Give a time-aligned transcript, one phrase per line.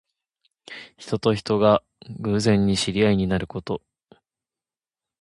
[0.97, 1.83] 人と人とが
[2.21, 3.83] 偶然に知り合いになること。